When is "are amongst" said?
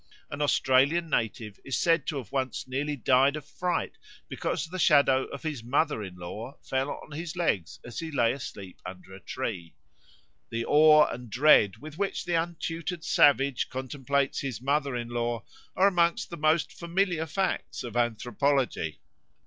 15.75-16.31